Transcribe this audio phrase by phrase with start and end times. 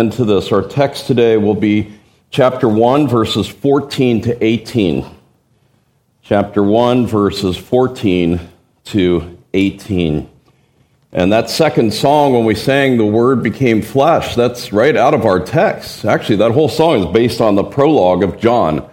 [0.00, 0.52] into this.
[0.52, 1.92] Our text today will be
[2.30, 5.04] chapter 1, verses 14 to 18.
[6.22, 8.38] Chapter 1, verses 14
[8.84, 10.30] to 18.
[11.10, 15.24] And that second song, when we sang The Word Became Flesh, that's right out of
[15.24, 16.04] our text.
[16.04, 18.88] Actually, that whole song is based on the prologue of John,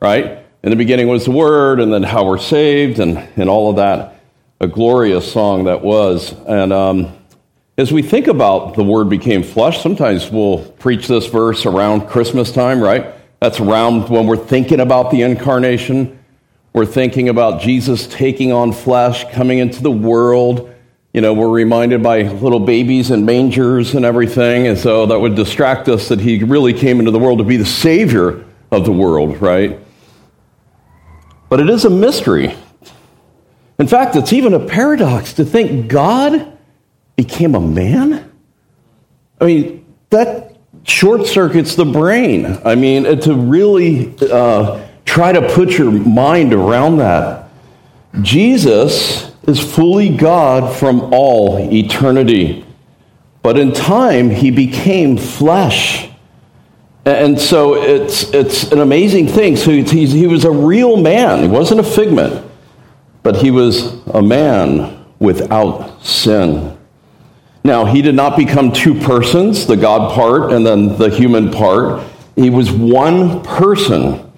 [0.00, 0.38] right?
[0.62, 3.76] In the beginning was the Word, and then how we're saved, and, and all of
[3.76, 4.22] that.
[4.60, 6.32] A glorious song that was.
[6.48, 7.12] And um,
[7.78, 12.50] as we think about the Word became flesh, sometimes we'll preach this verse around Christmas
[12.50, 13.14] time, right?
[13.40, 16.18] That's around when we're thinking about the incarnation.
[16.72, 20.72] We're thinking about Jesus taking on flesh, coming into the world.
[21.12, 24.66] You know, we're reminded by little babies and mangers and everything.
[24.66, 27.58] And so that would distract us that he really came into the world to be
[27.58, 29.78] the Savior of the world, right?
[31.50, 32.56] But it is a mystery.
[33.78, 36.55] In fact, it's even a paradox to think God
[37.16, 38.30] became a man?
[39.40, 42.58] I mean, that short circuits the brain.
[42.64, 47.48] I mean, to really uh, try to put your mind around that.
[48.22, 52.64] Jesus is fully God from all eternity.
[53.42, 56.10] But in time, he became flesh.
[57.04, 59.56] And so it's, it's an amazing thing.
[59.56, 61.42] So he was a real man.
[61.42, 62.44] He wasn't a figment,
[63.22, 66.75] but he was a man without sin.
[67.66, 72.00] Now, he did not become two persons, the God part and then the human part.
[72.36, 74.32] He was one person.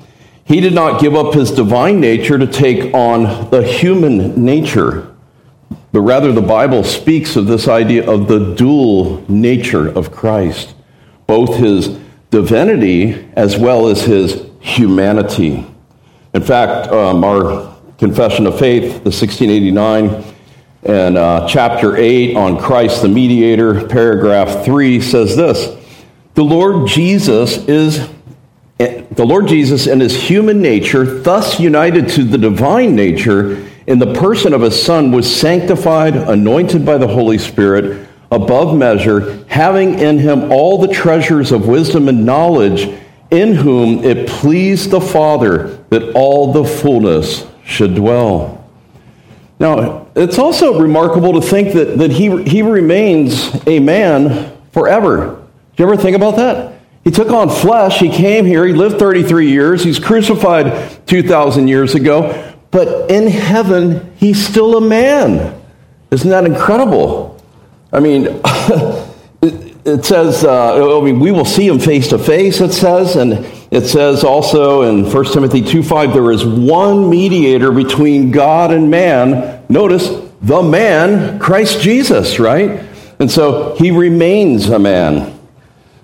[0.46, 5.14] He did not give up his divine nature to take on the human nature,
[5.92, 10.74] but rather the Bible speaks of this idea of the dual nature of Christ,
[11.26, 11.98] both his
[12.30, 15.66] divinity as well as his humanity.
[16.32, 20.24] In fact, um, our Confession of Faith, the 1689,
[20.88, 25.76] and uh, chapter 8 on Christ the mediator, paragraph 3 says this
[26.34, 28.08] The Lord Jesus is
[28.78, 34.14] the Lord Jesus in his human nature, thus united to the divine nature in the
[34.14, 40.18] person of his Son, was sanctified, anointed by the Holy Spirit, above measure, having in
[40.18, 42.96] him all the treasures of wisdom and knowledge,
[43.30, 48.54] in whom it pleased the Father that all the fullness should dwell.
[49.58, 55.46] Now, it's also remarkable to think that, that he, he remains a man forever.
[55.76, 56.80] Do you ever think about that?
[57.04, 61.94] He took on flesh, he came here, he lived 33 years, he's crucified 2,000 years
[61.94, 65.58] ago, but in heaven, he's still a man.
[66.10, 67.42] Isn't that incredible?
[67.92, 68.26] I mean,
[69.40, 73.16] it, it, says, uh, I mean, we will see him face to face, it says,
[73.16, 78.90] and it says also in 1 Timothy 2:5 there is one mediator between God and
[78.90, 79.57] man.
[79.68, 80.08] Notice
[80.40, 82.84] the man, Christ Jesus, right?
[83.18, 85.38] And so he remains a man.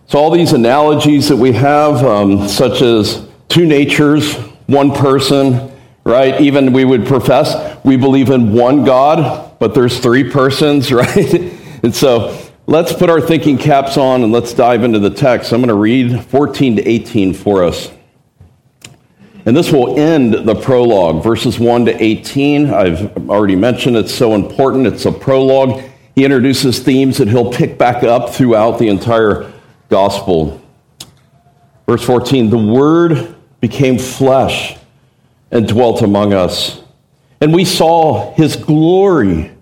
[0.07, 4.35] So all these analogies that we have, um, such as two natures,
[4.67, 5.73] one person,
[6.05, 6.41] right?
[6.41, 11.53] Even we would profess we believe in one God, but there's three persons, right?
[11.83, 15.53] and so Let's put our thinking caps on and let's dive into the text.
[15.53, 17.91] I'm going to read 14 to 18 for us.
[19.47, 22.73] And this will end the prologue, verses 1 to 18.
[22.73, 24.87] I've already mentioned it's so important.
[24.87, 25.83] It's a prologue.
[26.15, 29.53] He introduces themes that he'll pick back up throughout the entire
[29.91, 30.63] gospel.
[31.87, 34.77] Verse 14 The Word became flesh
[35.51, 36.81] and dwelt among us.
[37.41, 39.53] And we saw his glory,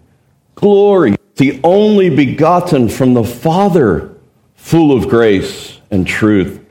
[0.54, 4.14] glory the only begotten from the Father,
[4.54, 6.61] full of grace and truth.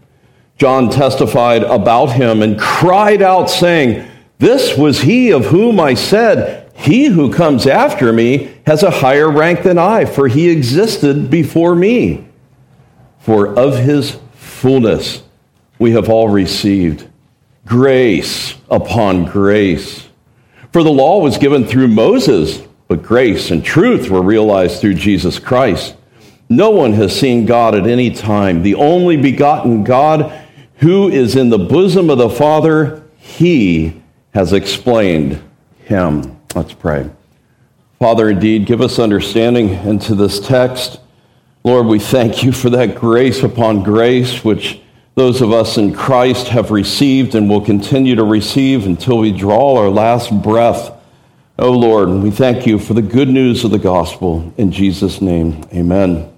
[0.62, 4.08] John testified about him and cried out, saying,
[4.38, 9.28] This was he of whom I said, He who comes after me has a higher
[9.28, 12.28] rank than I, for he existed before me.
[13.22, 15.24] For of his fullness
[15.80, 17.10] we have all received
[17.66, 20.08] grace upon grace.
[20.72, 25.40] For the law was given through Moses but grace and truth were realized through Jesus
[25.40, 25.96] Christ.
[26.50, 28.62] No one has seen God at any time.
[28.62, 30.38] The only begotten God
[30.82, 34.02] who is in the bosom of the Father, he
[34.34, 35.42] has explained
[35.86, 36.38] him.
[36.56, 37.10] Let's pray.
[38.00, 41.00] Father, indeed, give us understanding into this text.
[41.64, 44.82] Lord, we thank you for that grace upon grace, which
[45.14, 49.78] those of us in Christ have received and will continue to receive until we draw
[49.78, 50.92] our last breath.
[51.60, 54.52] Oh Lord, we thank you for the good news of the gospel.
[54.58, 56.32] In Jesus' name, amen.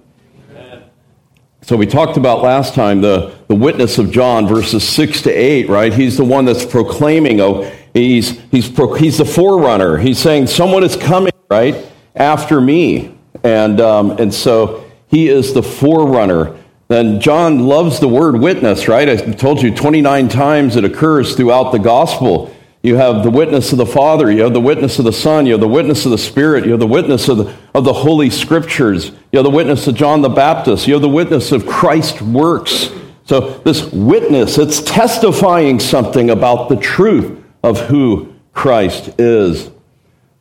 [1.64, 5.70] So we talked about last time the, the witness of John, verses 6 to 8,
[5.70, 5.94] right?
[5.94, 9.96] He's the one that's proclaiming, oh, he's, he's, pro, he's the forerunner.
[9.96, 11.74] He's saying, someone is coming, right,
[12.14, 13.16] after me.
[13.42, 16.54] And, um, and so he is the forerunner.
[16.90, 19.08] And John loves the word witness, right?
[19.08, 22.53] I told you 29 times it occurs throughout the gospel.
[22.84, 25.52] You have the witness of the Father, you have the witness of the Son, you
[25.52, 28.28] have the witness of the Spirit, you have the witness of the, of the Holy
[28.28, 32.20] Scriptures, you have the witness of John the Baptist, you have the witness of Christ's
[32.20, 32.90] works.
[33.24, 39.70] So, this witness, it's testifying something about the truth of who Christ is.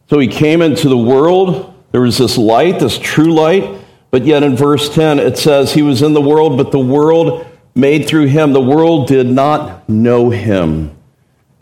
[0.09, 1.73] So, he came into the world.
[1.93, 3.79] There was this light, this true light.
[4.11, 7.47] But yet, in verse 10, it says, He was in the world, but the world
[7.73, 8.51] made through him.
[8.51, 10.92] The world did not know him.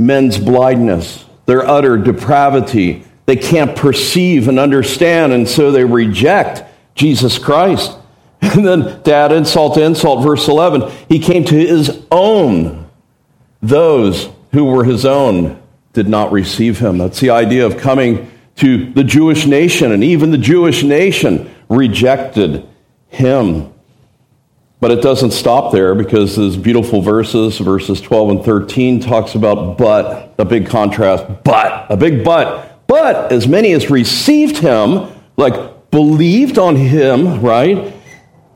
[0.05, 6.63] Men's blindness, their utter depravity, they can't perceive and understand, and so they reject
[6.95, 7.97] Jesus Christ.
[8.43, 12.89] And then to add insult to insult, verse 11, he came to his own.
[13.61, 15.61] Those who were his own
[15.93, 16.97] did not receive him.
[16.97, 22.67] That's the idea of coming to the Jewish nation, and even the Jewish nation rejected
[23.09, 23.70] him.
[24.81, 29.77] But it doesn't stop there because those beautiful verses, verses 12 and 13, talks about
[29.77, 32.87] but, a big contrast, but, a big but.
[32.87, 35.07] But as many as received him,
[35.37, 37.93] like believed on him, right?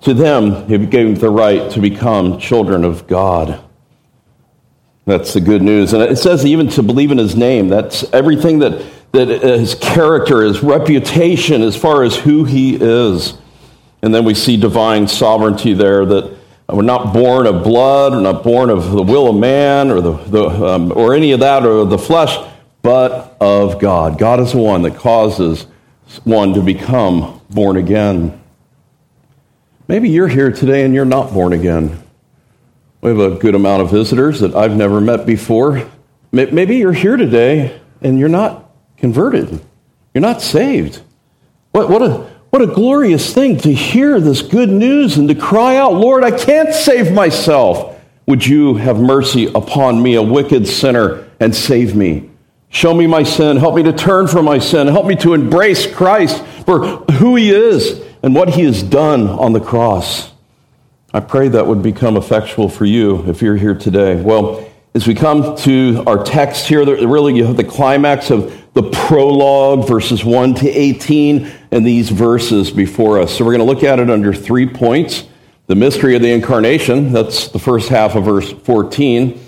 [0.01, 3.63] To them, he gave the right to become children of God.
[5.05, 5.93] That's the good news.
[5.93, 7.67] And it says even to believe in his name.
[7.67, 13.37] That's everything that, that his character, his reputation, as far as who he is.
[14.05, 16.37] And then we see divine sovereignty there that
[16.69, 20.11] we're not born of blood, we're not born of the will of man or, the,
[20.11, 22.37] the um, or any of that or the flesh,
[22.83, 24.19] but of God.
[24.19, 25.65] God is the one that causes
[26.23, 28.39] one to become born again.
[29.87, 32.03] Maybe you're here today and you're not born again.
[33.01, 35.89] We have a good amount of visitors that I've never met before.
[36.31, 39.59] Maybe you're here today and you're not converted.
[40.13, 41.01] You're not saved.
[41.71, 45.75] What, what, a, what a glorious thing to hear this good news and to cry
[45.75, 47.99] out, Lord, I can't save myself.
[48.27, 52.29] Would you have mercy upon me, a wicked sinner, and save me?
[52.69, 53.57] Show me my sin.
[53.57, 54.87] Help me to turn from my sin.
[54.87, 59.53] Help me to embrace Christ for who he is and what he has done on
[59.53, 60.31] the cross.
[61.13, 64.19] I pray that would become effectual for you if you're here today.
[64.21, 68.83] Well, as we come to our text here, really you have the climax of the
[68.91, 73.37] prologue, verses 1 to 18, and these verses before us.
[73.37, 75.25] So we're going to look at it under three points
[75.67, 79.41] the mystery of the incarnation, that's the first half of verse 14.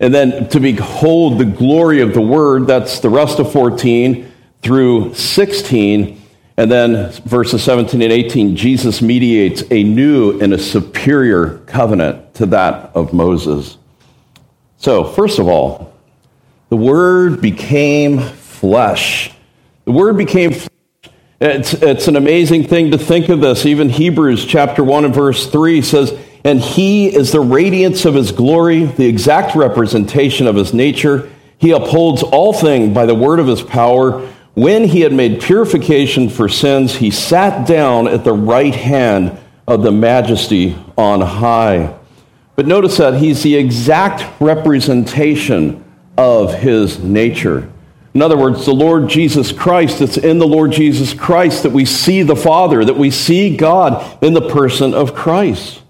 [0.00, 4.30] And then to behold the glory of the word, that's the rest of 14
[4.62, 6.22] through 16.
[6.56, 12.46] And then verses 17 and 18, Jesus mediates a new and a superior covenant to
[12.46, 13.76] that of Moses.
[14.78, 15.92] So, first of all,
[16.68, 19.32] the Word became flesh.
[19.84, 20.68] The Word became flesh.
[21.40, 23.66] It's, it's an amazing thing to think of this.
[23.66, 28.32] Even Hebrews chapter 1 and verse 3 says, And He is the radiance of His
[28.32, 31.30] glory, the exact representation of His nature.
[31.58, 34.28] He upholds all things by the word of His power.
[34.54, 39.36] When he had made purification for sins, he sat down at the right hand
[39.66, 41.92] of the majesty on high.
[42.54, 45.84] But notice that he's the exact representation
[46.16, 47.68] of his nature.
[48.14, 51.84] In other words, the Lord Jesus Christ, it's in the Lord Jesus Christ that we
[51.84, 55.82] see the Father, that we see God in the person of Christ.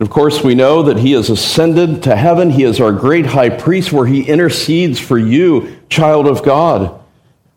[0.00, 2.50] Of course, we know that he has ascended to heaven.
[2.50, 7.00] He is our great high priest where he intercedes for you, child of God.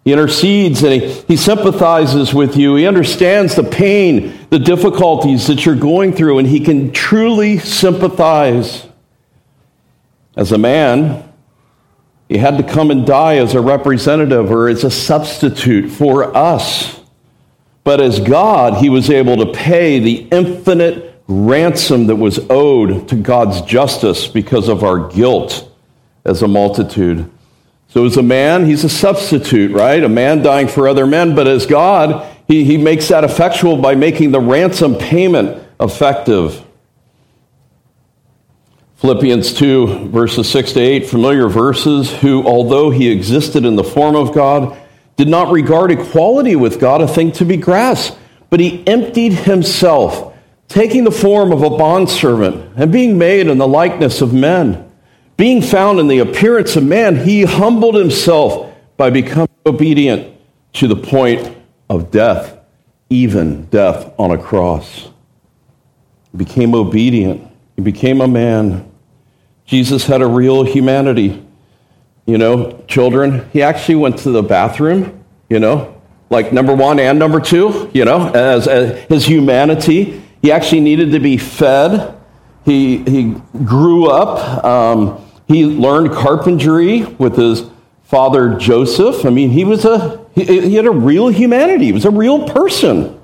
[0.03, 2.75] He intercedes and he, he sympathizes with you.
[2.75, 8.87] He understands the pain, the difficulties that you're going through, and he can truly sympathize.
[10.35, 11.30] As a man,
[12.31, 17.01] he had to come and die as a representative or as a substitute for us.
[17.83, 23.17] But as God, he was able to pay the infinite ransom that was owed to
[23.17, 25.69] God's justice because of our guilt
[26.23, 27.29] as a multitude.
[27.89, 30.01] So as a man, he's a substitute, right?
[30.01, 31.35] A man dying for other men.
[31.35, 36.65] But as God, he, he makes that effectual by making the ransom payment effective.
[39.01, 44.15] Philippians 2, verses 6 to 8, familiar verses, who, although he existed in the form
[44.15, 44.77] of God,
[45.15, 48.15] did not regard equality with God a thing to be grasped,
[48.51, 50.35] but he emptied himself,
[50.67, 54.87] taking the form of a bondservant and being made in the likeness of men.
[55.35, 60.37] Being found in the appearance of man, he humbled himself by becoming obedient
[60.73, 61.57] to the point
[61.89, 62.55] of death,
[63.09, 65.09] even death on a cross.
[66.31, 67.49] He became obedient.
[67.75, 68.90] He became a man.
[69.71, 71.41] Jesus had a real humanity.
[72.25, 77.17] You know, children, he actually went to the bathroom, you know, like number one and
[77.17, 80.21] number two, you know, as, as his humanity.
[80.41, 82.19] He actually needed to be fed.
[82.65, 84.61] He, he grew up.
[84.65, 87.63] Um, he learned carpentry with his
[88.03, 89.25] father Joseph.
[89.25, 91.85] I mean, he was a he, he had a real humanity.
[91.85, 93.21] He was a real person.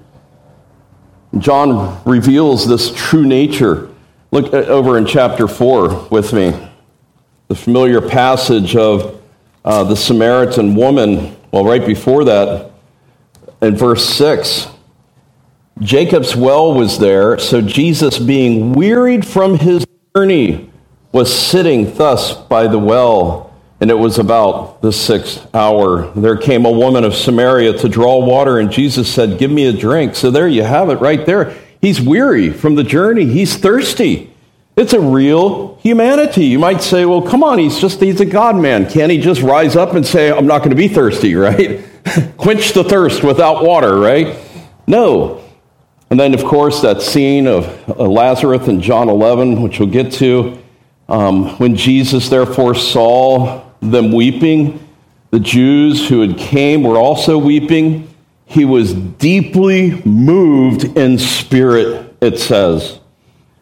[1.40, 3.94] John reveals this true nature.
[4.32, 6.54] Look over in chapter 4 with me.
[7.48, 9.22] The familiar passage of
[9.64, 11.38] uh, the Samaritan woman.
[11.52, 12.72] Well, right before that,
[13.62, 14.68] in verse 6,
[15.80, 20.72] Jacob's well was there, so Jesus, being wearied from his journey,
[21.14, 23.54] was sitting thus by the well.
[23.80, 26.12] And it was about the sixth hour.
[26.14, 29.74] There came a woman of Samaria to draw water, and Jesus said, Give me a
[29.74, 30.16] drink.
[30.16, 31.56] So there you have it right there.
[31.82, 34.34] He's weary from the journey, he's thirsty.
[34.76, 36.46] It's a real humanity.
[36.46, 38.88] You might say, well, come on, he's just, he's a God man.
[38.88, 41.84] Can't he just rise up and say, I'm not going to be thirsty, right?
[42.38, 44.38] Quench the thirst without water, right?
[44.86, 45.44] No.
[46.10, 50.12] And then, of course, that scene of uh, Lazarus in John 11, which we'll get
[50.14, 50.62] to,
[51.10, 54.86] um, when Jesus therefore saw them weeping,
[55.32, 58.07] the Jews who had came were also weeping.
[58.50, 63.00] He was deeply moved in spirit, it says,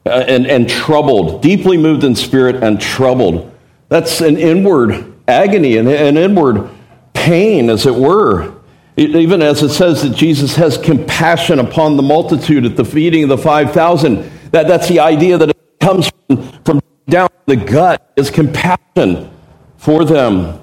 [0.06, 3.52] uh, and, and troubled, deeply moved in spirit and troubled.
[3.90, 6.70] That's an inward agony, an, an inward
[7.14, 8.54] pain, as it were.
[8.96, 13.24] It, even as it says that Jesus has compassion upon the multitude at the feeding
[13.24, 18.14] of the 5,000, that, that's the idea that it comes from, from down the gut,
[18.16, 19.32] is compassion
[19.78, 20.62] for them.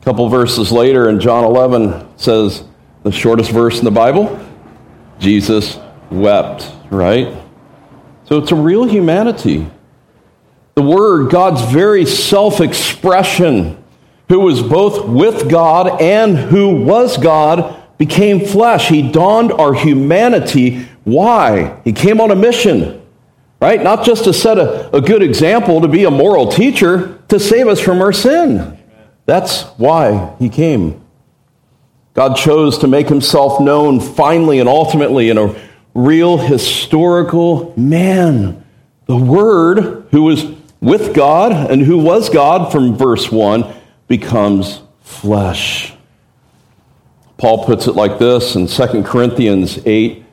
[0.00, 2.64] A couple verses later in John 11 says,
[3.02, 4.38] the shortest verse in the Bible,
[5.18, 5.78] Jesus
[6.10, 7.36] wept, right?
[8.24, 9.66] So it's a real humanity.
[10.74, 13.82] The Word, God's very self expression,
[14.28, 18.88] who was both with God and who was God, became flesh.
[18.88, 20.86] He donned our humanity.
[21.04, 21.80] Why?
[21.84, 23.02] He came on a mission,
[23.60, 23.82] right?
[23.82, 27.68] Not just to set a, a good example, to be a moral teacher, to save
[27.68, 28.78] us from our sin.
[29.26, 31.01] That's why he came.
[32.14, 35.54] God chose to make himself known finally and ultimately in a
[35.94, 38.64] real historical man.
[39.06, 40.44] The Word, who was
[40.80, 43.64] with God and who was God from verse 1,
[44.08, 45.94] becomes flesh.
[47.38, 50.24] Paul puts it like this in 2 Corinthians 8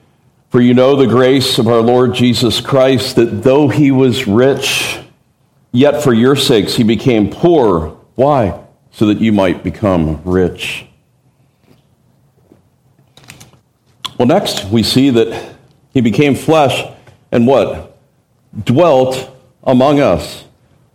[0.49, 4.99] For you know the grace of our Lord Jesus Christ, that though he was rich,
[5.71, 7.97] yet for your sakes he became poor.
[8.15, 8.59] Why?
[8.91, 10.88] So that you might become rich.
[14.19, 15.55] Well, next we see that
[15.93, 16.85] he became flesh
[17.31, 17.97] and what?
[18.65, 19.33] Dwelt
[19.63, 20.43] among us.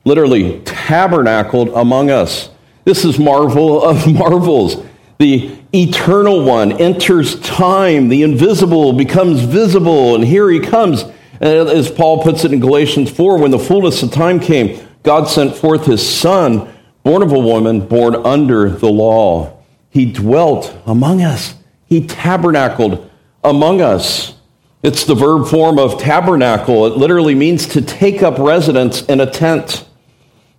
[0.04, 2.50] Literally, tabernacled among us.
[2.84, 4.84] This is marvel of marvels.
[5.18, 8.10] The eternal one enters time.
[8.10, 10.14] The invisible becomes visible.
[10.14, 11.04] And here he comes.
[11.40, 15.28] And as Paul puts it in Galatians 4, when the fullness of time came, God
[15.28, 16.70] sent forth his son,
[17.02, 19.62] born of a woman, born under the law.
[19.88, 21.54] He dwelt among us.
[21.86, 23.10] He tabernacled
[23.44, 24.34] among us.
[24.82, 26.86] It's the verb form of tabernacle.
[26.86, 29.86] It literally means to take up residence in a tent.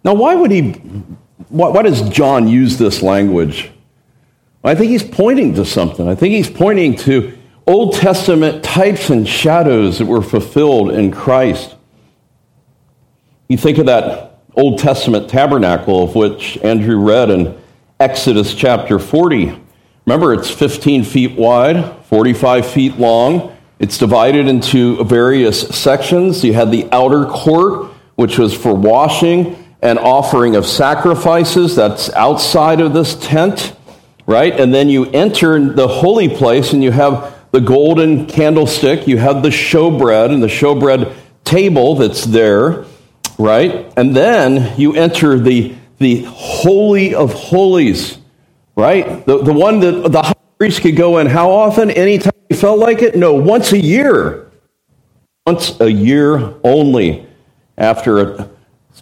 [0.03, 0.71] Now, why would he,
[1.49, 3.71] why, why does John use this language?
[4.63, 6.07] I think he's pointing to something.
[6.07, 7.37] I think he's pointing to
[7.67, 11.75] Old Testament types and shadows that were fulfilled in Christ.
[13.47, 17.59] You think of that Old Testament tabernacle of which Andrew read in
[17.99, 19.64] Exodus chapter 40.
[20.05, 23.57] Remember, it's 15 feet wide, 45 feet long.
[23.79, 26.43] It's divided into various sections.
[26.43, 31.75] You had the outer court, which was for washing and offering of sacrifices.
[31.75, 33.75] That's outside of this tent,
[34.25, 34.57] right?
[34.57, 39.07] And then you enter the holy place and you have the golden candlestick.
[39.07, 42.85] You have the showbread and the showbread table that's there,
[43.37, 43.91] right?
[43.97, 48.17] And then you enter the, the Holy of Holies,
[48.75, 49.25] right?
[49.25, 51.91] The, the one that the high priest could go in how often?
[51.91, 53.15] Anytime he felt like it?
[53.15, 54.51] No, once a year.
[55.45, 57.27] Once a year only.
[57.77, 58.49] After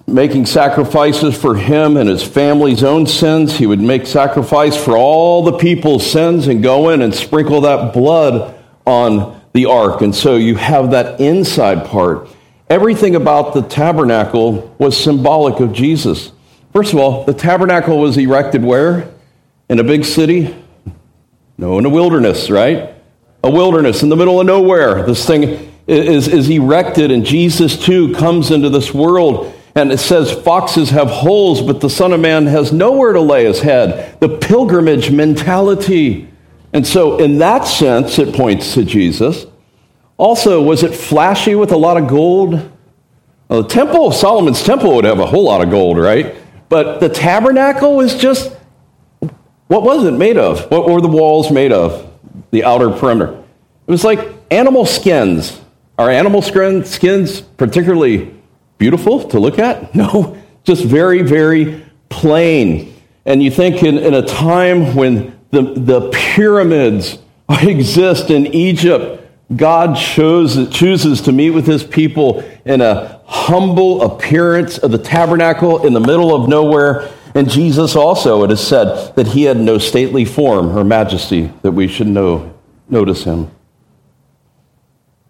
[0.07, 5.43] making sacrifices for him and his family's own sins, he would make sacrifice for all
[5.43, 10.01] the people's sins and go in and sprinkle that blood on the ark.
[10.01, 12.27] And so you have that inside part.
[12.69, 16.31] Everything about the tabernacle was symbolic of Jesus.
[16.73, 19.12] First of all, the tabernacle was erected where?
[19.73, 20.55] In a big city?
[21.57, 22.93] No, in a wilderness, right?
[23.43, 25.01] A wilderness in the middle of nowhere.
[25.01, 29.51] This thing is, is erected, and Jesus too comes into this world.
[29.73, 33.45] And it says, Foxes have holes, but the Son of Man has nowhere to lay
[33.45, 34.19] his head.
[34.19, 36.29] The pilgrimage mentality.
[36.71, 39.47] And so, in that sense, it points to Jesus.
[40.17, 42.71] Also, was it flashy with a lot of gold?
[43.47, 46.35] Well, the temple, Solomon's temple would have a whole lot of gold, right?
[46.69, 48.55] But the tabernacle was just,
[49.73, 50.69] what was it made of?
[50.69, 52.07] What were the walls made of?
[52.51, 53.43] The outer perimeter.
[53.87, 54.19] It was like
[54.51, 55.59] animal skins.
[55.97, 58.35] Are animal skins particularly
[58.77, 59.95] beautiful to look at?
[59.95, 62.93] No, just very, very plain.
[63.25, 67.17] And you think in, in a time when the, the pyramids
[67.49, 74.91] exist in Egypt, God chooses to meet with his people in a humble appearance of
[74.91, 77.09] the tabernacle in the middle of nowhere.
[77.35, 81.71] And Jesus also, it is said that he had no stately form or majesty that
[81.71, 82.53] we should know,
[82.89, 83.49] notice him.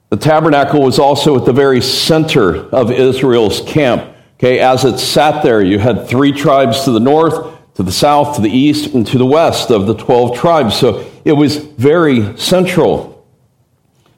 [0.10, 4.16] The tabernacle was also at the very center of Israel's camp.
[4.38, 8.36] Okay, as it sat there, you had three tribes to the north, to the south,
[8.36, 10.76] to the east, and to the west of the 12 tribes.
[10.76, 13.26] So it was very central.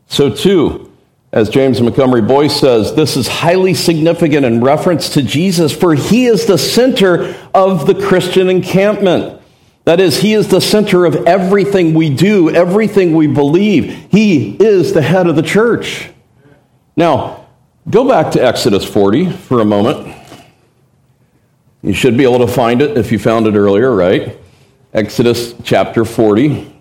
[0.07, 0.84] So, too,
[1.35, 6.27] as James Montgomery Boice says, this is highly significant in reference to Jesus, for he
[6.27, 9.41] is the center of the Christian encampment.
[9.83, 14.07] That is, he is the center of everything we do, everything we believe.
[14.09, 16.09] He is the head of the church.
[16.95, 17.45] Now,
[17.89, 20.15] go back to Exodus 40 for a moment.
[21.81, 24.39] You should be able to find it if you found it earlier, right?
[24.93, 26.74] Exodus chapter 40.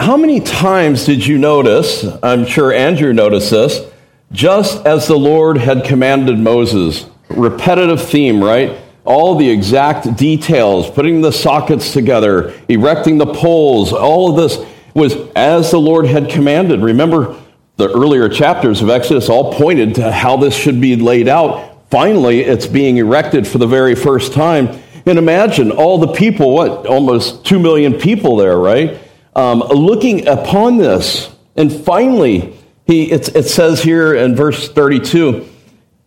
[0.00, 2.06] How many times did you notice?
[2.22, 3.84] I'm sure Andrew noticed this.
[4.30, 8.78] Just as the Lord had commanded Moses, repetitive theme, right?
[9.04, 14.64] All the exact details, putting the sockets together, erecting the poles, all of this
[14.94, 16.80] was as the Lord had commanded.
[16.80, 17.36] Remember,
[17.76, 21.90] the earlier chapters of Exodus all pointed to how this should be laid out.
[21.90, 24.80] Finally, it's being erected for the very first time.
[25.06, 28.98] And imagine all the people, what, almost 2 million people there, right?
[29.38, 31.30] Um, looking upon this.
[31.56, 35.48] And finally, he, it says here in verse 32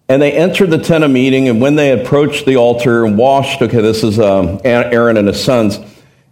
[0.09, 3.61] and they entered the tent of meeting, and when they approached the altar and washed,
[3.61, 5.79] okay, this is um, Aaron and his sons.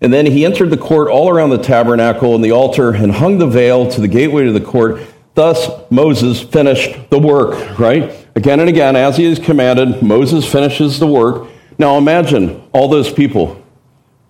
[0.02, 3.38] And then he entered the court all around the tabernacle and the altar and hung
[3.38, 5.02] the veil to the gateway to the court.
[5.34, 8.13] Thus, Moses finished the work, right?
[8.36, 11.47] Again and again, as he is commanded, Moses finishes the work.
[11.78, 13.63] Now imagine all those people,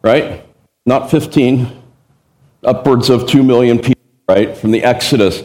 [0.04, 0.46] right?
[0.86, 1.79] Not 15,
[2.64, 5.44] upwards of 2 million people, right, from the Exodus.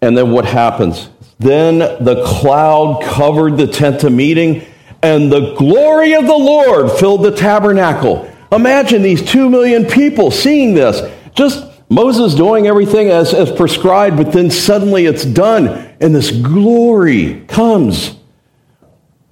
[0.00, 1.08] And then what happens?
[1.38, 4.66] Then the cloud covered the tent of meeting,
[5.02, 8.30] and the glory of the Lord filled the tabernacle.
[8.52, 11.00] Imagine these 2 million people seeing this.
[11.34, 15.68] Just Moses doing everything as, as prescribed, but then suddenly it's done,
[16.00, 18.16] and this glory comes.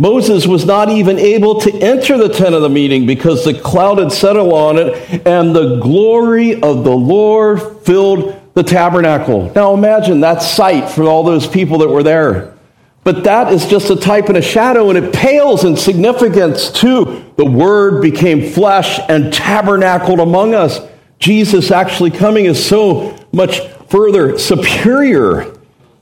[0.03, 3.99] Moses was not even able to enter the tent of the meeting because the cloud
[3.99, 9.53] had settled on it and the glory of the Lord filled the tabernacle.
[9.55, 12.59] Now imagine that sight for all those people that were there.
[13.05, 17.25] But that is just a type and a shadow, and it pales in significance to
[17.37, 20.81] the Word became flesh and tabernacled among us.
[21.21, 25.57] Jesus actually coming is so much further superior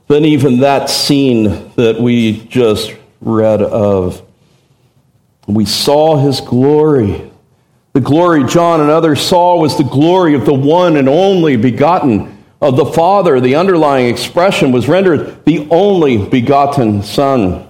[0.07, 4.23] than even that scene that we just read of.
[5.47, 7.31] We saw his glory.
[7.93, 12.45] The glory John and others saw was the glory of the one and only begotten
[12.61, 13.41] of the Father.
[13.41, 17.67] The underlying expression was rendered the only begotten Son.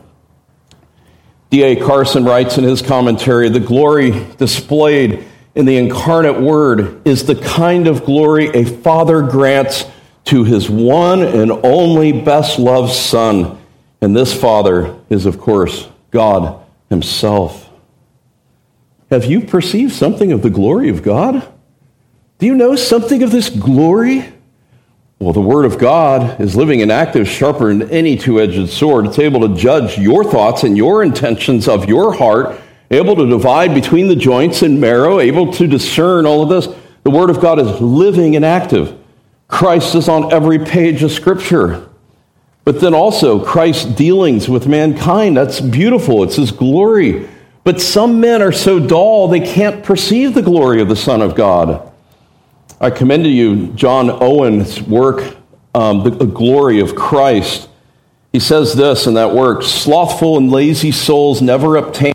[1.48, 1.76] D.A.
[1.76, 7.88] Carson writes in his commentary the glory displayed in the incarnate Word is the kind
[7.88, 9.84] of glory a father grants
[10.26, 13.59] to his one and only best loved Son
[14.00, 17.70] and this Father is, of course, God Himself.
[19.10, 21.46] Have you perceived something of the glory of God?
[22.38, 24.32] Do you know something of this glory?
[25.18, 29.04] Well, the Word of God is living and active, sharper than any two edged sword.
[29.04, 32.58] It's able to judge your thoughts and your intentions of your heart,
[32.90, 36.74] able to divide between the joints and marrow, able to discern all of this.
[37.02, 38.98] The Word of God is living and active.
[39.46, 41.89] Christ is on every page of Scripture.
[42.64, 45.36] But then also Christ's dealings with mankind.
[45.36, 46.22] That's beautiful.
[46.22, 47.28] It's his glory.
[47.64, 51.34] But some men are so dull they can't perceive the glory of the Son of
[51.34, 51.90] God.
[52.80, 55.36] I commend to you John Owen's work,
[55.74, 57.68] um, the, the Glory of Christ.
[58.32, 62.14] He says this in that work Slothful and lazy souls never obtain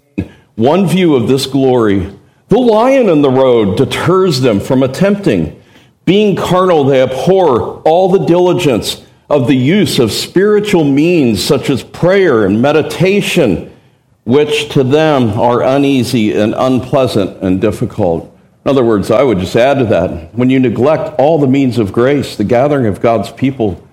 [0.55, 2.17] one view of this glory.
[2.47, 5.61] The lion in the road deters them from attempting.
[6.05, 11.83] Being carnal, they abhor all the diligence of the use of spiritual means such as
[11.83, 13.75] prayer and meditation,
[14.23, 18.31] which to them are uneasy and unpleasant and difficult.
[18.63, 21.77] In other words, I would just add to that when you neglect all the means
[21.77, 23.87] of grace, the gathering of God's people,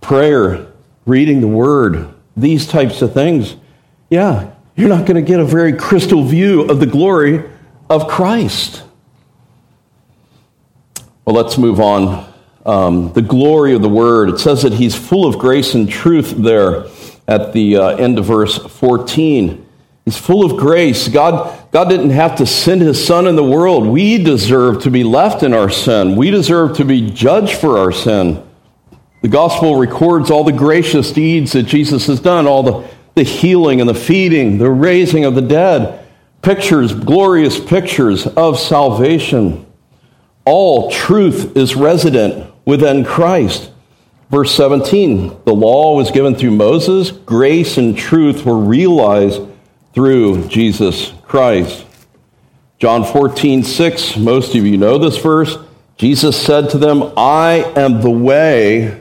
[0.00, 0.66] prayer,
[1.06, 3.56] reading the word, these types of things,
[4.10, 7.44] yeah, you're not going to get a very crystal view of the glory
[7.90, 8.82] of Christ.
[11.24, 12.32] Well, let's move on.
[12.68, 14.28] Um, the glory of the word.
[14.28, 16.84] It says that he's full of grace and truth there
[17.26, 19.66] at the uh, end of verse 14.
[20.04, 21.08] He's full of grace.
[21.08, 23.86] God, God didn't have to send his son in the world.
[23.86, 26.14] We deserve to be left in our sin.
[26.14, 28.46] We deserve to be judged for our sin.
[29.22, 33.80] The gospel records all the gracious deeds that Jesus has done, all the, the healing
[33.80, 36.06] and the feeding, the raising of the dead,
[36.42, 39.64] pictures, glorious pictures of salvation.
[40.44, 43.70] All truth is resident within Christ.
[44.30, 49.40] Verse 17 the law was given through Moses, grace and truth were realized
[49.94, 51.86] through Jesus Christ.
[52.78, 55.56] John 14, 6, most of you know this verse.
[55.96, 59.00] Jesus said to them, I am the way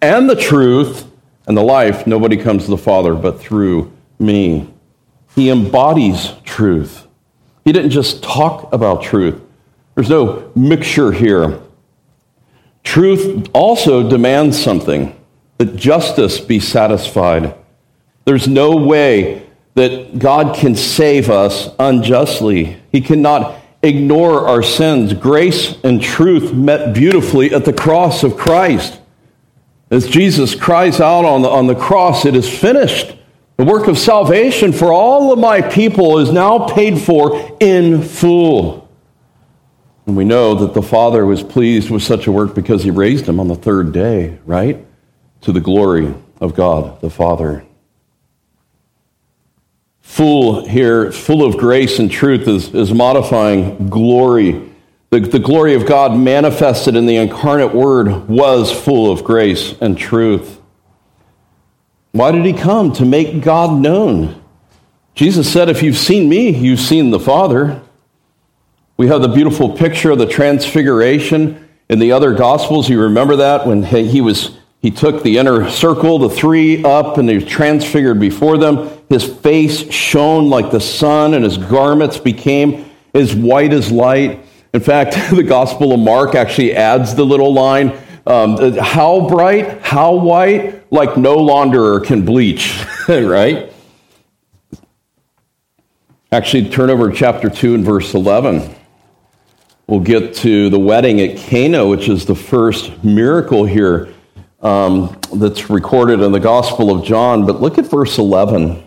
[0.00, 1.04] and the truth
[1.48, 2.06] and the life.
[2.06, 4.72] Nobody comes to the Father but through me.
[5.34, 7.08] He embodies truth.
[7.64, 9.42] He didn't just talk about truth,
[9.96, 11.60] there's no mixture here.
[12.88, 15.14] Truth also demands something
[15.58, 17.54] that justice be satisfied.
[18.24, 22.80] There's no way that God can save us unjustly.
[22.90, 25.12] He cannot ignore our sins.
[25.12, 28.98] Grace and truth met beautifully at the cross of Christ.
[29.90, 33.14] As Jesus cries out on the, on the cross, it is finished.
[33.58, 38.87] The work of salvation for all of my people is now paid for in full.
[40.08, 43.26] And we know that the Father was pleased with such a work because he raised
[43.26, 44.84] him on the third day, right?
[45.42, 47.64] To the glory of God the Father.
[50.00, 54.68] Full here, full of grace and truth, is, is modifying glory
[55.10, 59.96] the, the glory of God manifested in the incarnate Word was full of grace and
[59.96, 60.60] truth.
[62.12, 62.92] Why did he come?
[62.94, 64.42] To make God known.
[65.14, 67.80] Jesus said, If you've seen me, you've seen the Father.
[68.98, 72.88] We have the beautiful picture of the transfiguration in the other Gospels.
[72.88, 77.28] You remember that when he was he took the inner circle, the three up, and
[77.28, 78.90] he was transfigured before them.
[79.08, 84.44] His face shone like the sun, and his garments became as white as light.
[84.74, 90.16] In fact, the Gospel of Mark actually adds the little line um, how bright, how
[90.16, 93.72] white, like no launderer can bleach, right?
[96.32, 98.74] Actually, turn over to chapter 2 and verse 11.
[99.88, 104.12] We'll get to the wedding at Cana, which is the first miracle here
[104.60, 107.46] um, that's recorded in the Gospel of John.
[107.46, 108.84] But look at verse 11.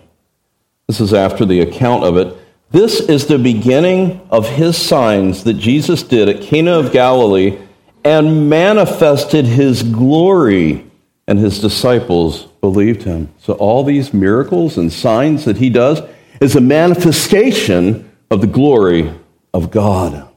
[0.88, 2.38] This is after the account of it.
[2.70, 7.58] This is the beginning of his signs that Jesus did at Cana of Galilee
[8.04, 10.86] and manifested his glory,
[11.28, 13.34] and his disciples believed him.
[13.40, 16.00] So, all these miracles and signs that he does
[16.40, 19.12] is a manifestation of the glory
[19.52, 20.31] of God.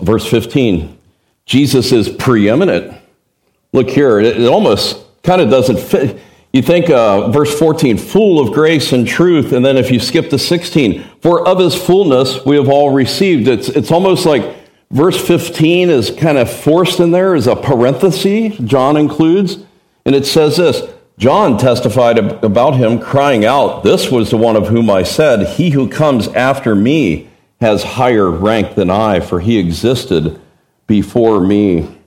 [0.00, 0.96] Verse 15
[1.44, 2.94] Jesus is preeminent.
[3.72, 6.20] Look here, it almost kind of doesn't fit.
[6.52, 9.52] You think uh, verse 14, full of grace and truth.
[9.52, 13.48] And then if you skip to 16, for of his fullness we have all received.
[13.48, 14.56] It's, it's almost like
[14.90, 19.58] verse 15 is kind of forced in there as a parenthesis, John includes.
[20.04, 20.82] And it says this
[21.18, 25.70] John testified about him, crying out, This was the one of whom I said, He
[25.70, 27.27] who comes after me
[27.60, 30.40] has higher rank than I, for he existed
[30.86, 31.98] before me.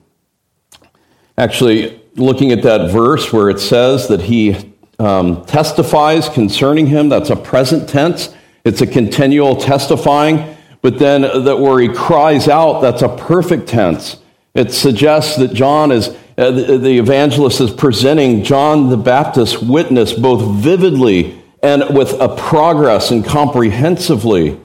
[1.36, 7.30] Actually, looking at that verse where it says that he um, testifies concerning him, that's
[7.30, 8.34] a present tense.
[8.64, 10.56] It's a continual testifying.
[10.82, 14.16] But then that where he cries out, that's a perfect tense.
[14.54, 20.12] It suggests that John is, uh, the, the evangelist is presenting John the Baptist's witness
[20.12, 24.60] both vividly and with a progress and comprehensively.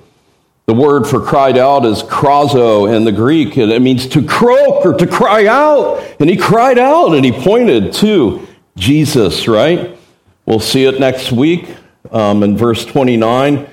[0.67, 4.85] The word for cried out is krazo in the Greek, and it means to croak
[4.85, 6.03] or to cry out.
[6.19, 9.97] And he cried out and he pointed to Jesus, right?
[10.45, 11.73] We'll see it next week
[12.11, 13.65] um, in verse 29.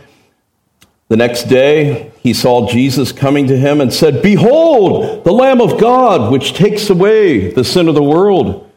[1.09, 5.81] The next day, he saw Jesus coming to him and said, Behold, the Lamb of
[5.81, 8.71] God, which takes away the sin of the world.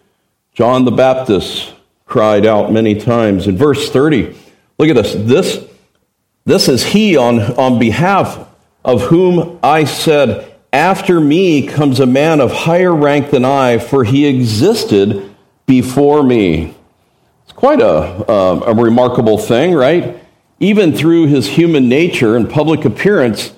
[0.55, 1.71] John the Baptist
[2.07, 3.45] cried out many times.
[3.45, 4.35] In verse 30,
[4.79, 5.13] look at this.
[5.13, 5.63] This
[6.47, 8.47] this is he on, on behalf
[8.85, 14.05] of whom I said, After me comes a man of higher rank than I, for
[14.05, 16.73] he existed before me.
[17.43, 20.23] It's quite a, a, a remarkable thing, right?
[20.61, 23.51] Even through his human nature and public appearance,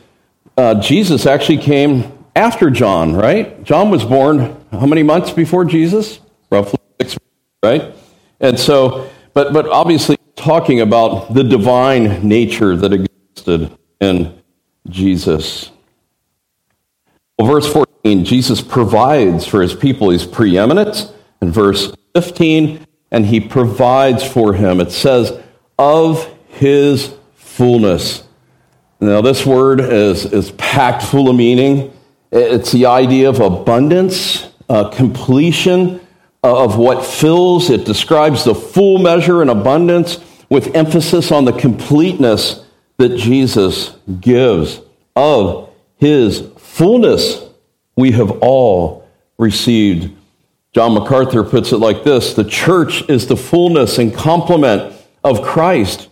[0.57, 3.63] uh, Jesus actually came after John, right?
[3.63, 6.19] John was born how many months before Jesus?
[6.49, 7.19] Roughly six,
[7.61, 7.93] right?
[8.39, 14.41] And so, but, but obviously talking about the divine nature that existed in
[14.87, 15.69] Jesus.
[17.37, 20.09] Well, verse 14, Jesus provides for his people.
[20.09, 21.13] He's preeminent.
[21.41, 24.79] In verse 15, and he provides for him.
[24.79, 25.37] It says,
[25.77, 28.23] of his fullness.
[28.99, 31.93] Now, this word is, is packed full of meaning.
[32.31, 36.01] It's the idea of abundance, uh, completion
[36.43, 37.69] of what fills.
[37.69, 40.17] It describes the full measure and abundance
[40.49, 42.65] with emphasis on the completeness
[42.97, 44.81] that Jesus gives.
[45.15, 47.43] Of his fullness,
[47.95, 49.07] we have all
[49.37, 50.15] received.
[50.73, 56.07] John MacArthur puts it like this The church is the fullness and complement of Christ.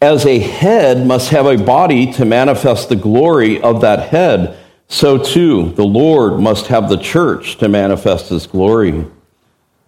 [0.00, 5.16] As a head must have a body to manifest the glory of that head, so
[5.16, 9.06] too the Lord must have the church to manifest his glory.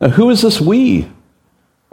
[0.00, 1.08] Now, who is this we?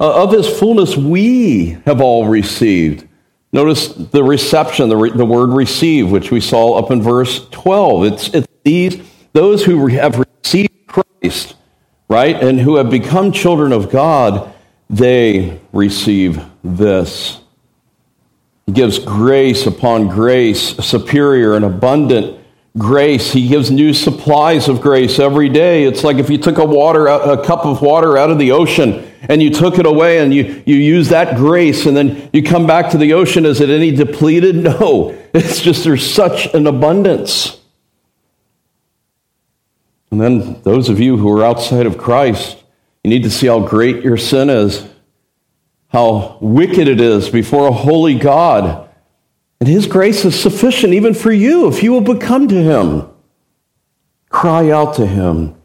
[0.02, 3.08] Uh, of his fullness, we have all received.
[3.54, 8.06] Notice the reception, the, re- the word receive, which we saw up in verse 12.
[8.06, 9.00] It's, it's these,
[9.34, 11.56] those who have received Christ,
[12.10, 14.52] right, and who have become children of God,
[14.90, 17.40] they receive this.
[18.66, 22.44] He gives grace upon grace, superior and abundant
[22.76, 23.32] grace.
[23.32, 25.84] He gives new supplies of grace every day.
[25.84, 29.11] It's like if you took a water, a cup of water out of the ocean
[29.30, 32.66] and you took it away and you, you use that grace and then you come
[32.66, 33.46] back to the ocean.
[33.46, 34.56] Is it any depleted?
[34.72, 35.18] No.
[35.34, 37.60] It's just there's such an abundance.
[40.12, 42.58] And then those of you who are outside of Christ,
[43.04, 44.88] you need to see how great your sin is,
[45.88, 48.90] how wicked it is before a holy God
[49.62, 53.08] and His grace is sufficient even for you if you will become to Him.
[54.30, 55.56] Cry out to Him,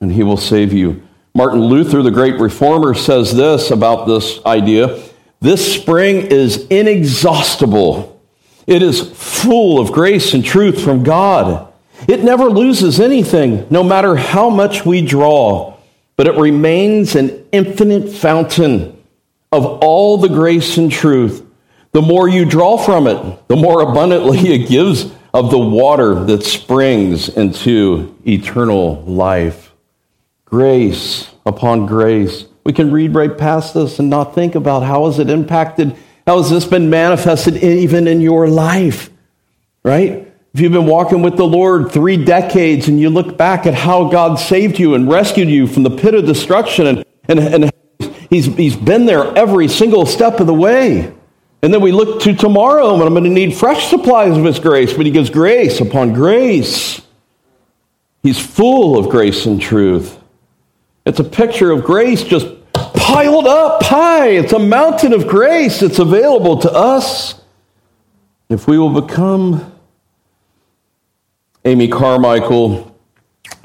[0.00, 1.07] and He will save you.
[1.38, 5.00] Martin Luther, the great reformer, says this about this idea
[5.40, 8.20] this spring is inexhaustible,
[8.66, 11.72] it is full of grace and truth from God.
[12.08, 15.76] It never loses anything, no matter how much we draw,
[16.16, 19.00] but it remains an infinite fountain
[19.52, 21.46] of all the grace and truth
[21.92, 26.42] the more you draw from it, the more abundantly it gives of the water that
[26.42, 29.67] springs into eternal life.
[30.48, 32.46] Grace upon grace.
[32.64, 35.94] We can read right past this and not think about how has it impacted,
[36.26, 39.10] how has this been manifested even in your life,
[39.82, 40.26] right?
[40.54, 44.08] If you've been walking with the Lord three decades and you look back at how
[44.08, 47.72] God saved you and rescued you from the pit of destruction and, and, and
[48.30, 51.12] he's, he's been there every single step of the way.
[51.62, 54.60] And then we look to tomorrow, and I'm going to need fresh supplies of His
[54.60, 57.02] grace, but He gives grace upon grace.
[58.22, 60.17] He's full of grace and truth.
[61.08, 64.28] It's a picture of grace just piled up high.
[64.28, 65.80] It's a mountain of grace.
[65.80, 67.40] It's available to us
[68.50, 69.72] if we will become.
[71.64, 72.94] Amy Carmichael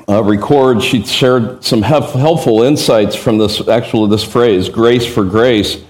[0.08, 5.84] uh, records, she shared some helpful insights from this, actually, this phrase, grace for grace.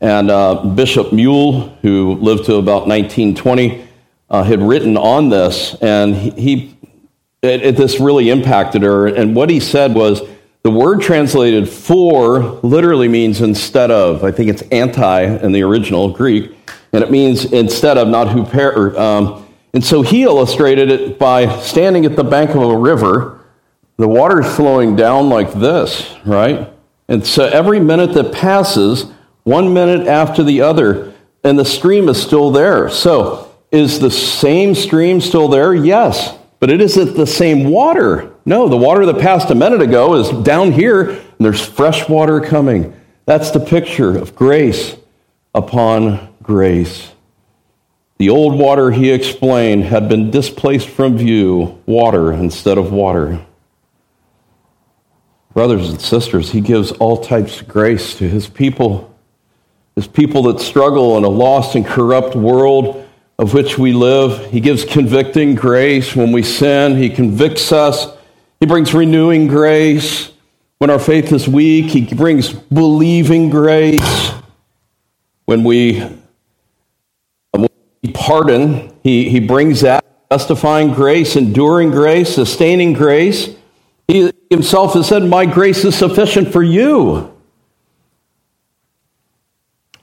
[0.00, 3.86] And uh, Bishop Moule, who lived to about 1920,
[4.30, 6.78] uh, had written on this, and he, he
[7.42, 9.06] it, it, this really impacted her.
[9.06, 10.22] And what he said was
[10.64, 14.24] the word translated for literally means instead of.
[14.24, 16.56] I think it's anti in the original Greek,
[16.94, 18.96] and it means instead of, not huper.
[18.96, 23.44] Um, and so he illustrated it by standing at the bank of a river.
[23.98, 26.72] The water is flowing down like this, right?
[27.08, 31.12] And so every minute that passes, one minute after the other,
[31.44, 32.88] and the stream is still there.
[32.88, 35.74] So, is the same stream still there?
[35.74, 38.33] Yes, but it isn't the same water.
[38.46, 42.40] No, the water that passed a minute ago is down here, and there's fresh water
[42.40, 42.94] coming.
[43.26, 44.96] That's the picture of grace
[45.54, 47.12] upon grace.
[48.18, 53.44] The old water, he explained, had been displaced from view, water instead of water.
[55.52, 59.14] Brothers and sisters, he gives all types of grace to his people
[59.94, 64.50] his people that struggle in a lost and corrupt world of which we live.
[64.50, 68.13] He gives convicting grace when we sin, He convicts us.
[68.64, 70.32] He brings renewing grace.
[70.78, 74.30] When our faith is weak, He brings believing grace.
[75.44, 76.08] When we, uh,
[77.50, 77.68] when
[78.02, 83.54] we pardon, he, he brings that justifying grace, enduring grace, sustaining grace.
[84.08, 87.36] He himself has said, My grace is sufficient for you.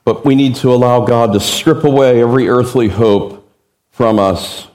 [0.06, 3.52] But we need to allow God to strip away every earthly hope
[3.90, 4.68] from us.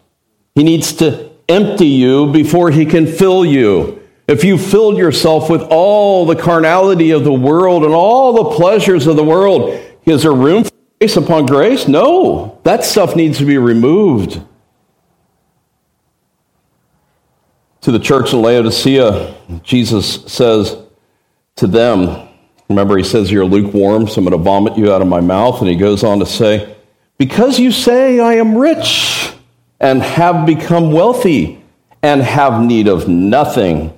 [0.56, 4.02] He needs to empty you before he can fill you.
[4.28, 9.06] If you filled yourself with all the carnality of the world and all the pleasures
[9.06, 11.86] of the world, is there room for grace upon grace?
[11.86, 12.60] No.
[12.64, 14.42] That stuff needs to be removed.
[17.82, 20.76] To the church in Laodicea, Jesus says
[21.54, 22.28] to them,
[22.68, 25.60] remember, he says, You're lukewarm, so I'm going to vomit you out of my mouth.
[25.60, 26.76] And he goes on to say,
[27.16, 29.35] Because you say, I am rich
[29.80, 31.62] and have become wealthy
[32.02, 33.92] and have need of nothing,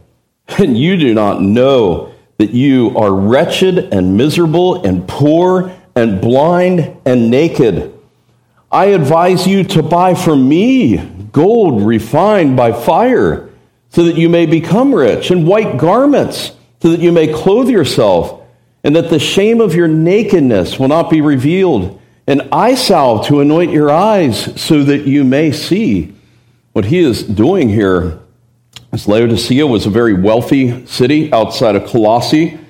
[0.58, 6.96] and you do not know that you are wretched and miserable and poor and blind
[7.04, 7.92] and naked.
[8.70, 10.98] I advise you to buy from me
[11.32, 13.50] gold refined by fire
[13.90, 18.42] so that you may become rich, and white garments, so that you may clothe yourself,
[18.84, 23.40] and that the shame of your nakedness will not be revealed, and eye salve to
[23.40, 26.14] anoint your eyes, so that you may see.
[26.74, 28.20] What he is doing here
[28.92, 32.60] is Laodicea was a very wealthy city outside of Colossae.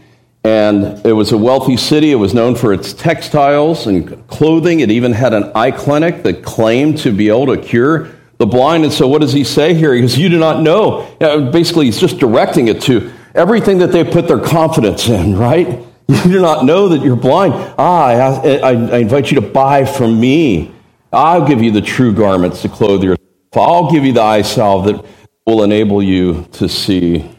[0.45, 2.13] And it was a wealthy city.
[2.13, 4.79] It was known for its textiles and clothing.
[4.79, 8.85] It even had an eye clinic that claimed to be able to cure the blind.
[8.85, 9.93] And so, what does he say here?
[9.93, 11.05] He goes, You do not know.
[11.53, 15.85] Basically, he's just directing it to everything that they put their confidence in, right?
[16.29, 17.53] You do not know that you're blind.
[17.79, 20.73] Ah, I, I, I invite you to buy from me.
[21.13, 23.19] I'll give you the true garments to clothe yourself.
[23.55, 25.05] I'll give you the eye salve that
[25.47, 27.31] will enable you to see.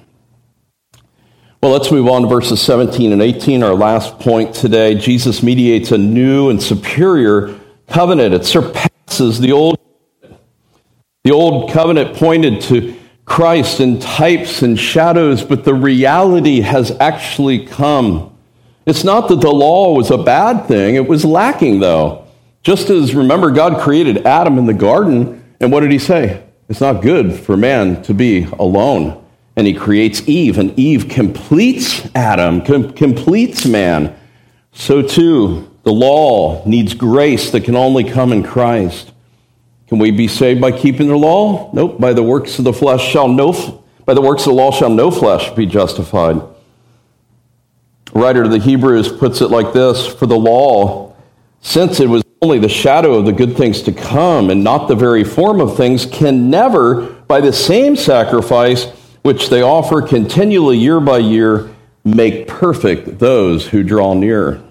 [1.62, 4.96] Well, let's move on to verses 17 and 18, our last point today.
[4.96, 8.34] Jesus mediates a new and superior covenant.
[8.34, 9.78] It surpasses the old
[11.26, 17.66] the old covenant pointed to Christ in types and shadows, but the reality has actually
[17.66, 18.29] come.
[18.90, 22.26] It's not that the law was a bad thing, it was lacking, though.
[22.64, 26.44] Just as, remember, God created Adam in the garden, and what did he say?
[26.68, 29.24] It's not good for man to be alone.
[29.56, 34.18] And he creates Eve, and Eve completes Adam, com- completes man.
[34.72, 39.12] So, too, the law needs grace that can only come in Christ.
[39.88, 41.72] Can we be saved by keeping the law?
[41.74, 42.00] Nope.
[42.00, 44.90] By the works of the flesh shall no by the works of the law shall
[44.90, 46.42] no flesh be justified.
[48.14, 51.16] Writer of the Hebrews puts it like this For the law,
[51.62, 54.96] since it was only the shadow of the good things to come and not the
[54.96, 58.86] very form of things, can never, by the same sacrifice
[59.22, 61.70] which they offer continually year by year,
[62.06, 64.64] make perfect those who draw near.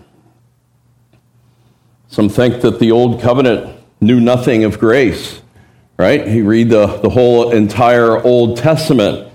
[2.09, 5.43] Some think that the old covenant knew nothing of grace,
[5.99, 6.27] right?
[6.27, 9.28] You read the, the whole entire Old Testament.